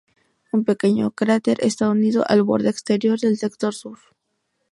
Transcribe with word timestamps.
Un 0.55 0.61
pequeño 0.69 1.05
cráter 1.19 1.57
está 1.69 1.83
unido 1.87 2.19
al 2.25 2.41
borde 2.41 2.71
exterior 2.71 3.19
del 3.19 3.37
sector 3.37 3.71
sur. 3.81 3.99